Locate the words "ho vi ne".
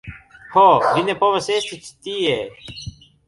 0.53-1.15